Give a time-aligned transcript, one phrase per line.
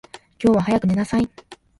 [0.43, 1.29] 今日は早く寝なさい。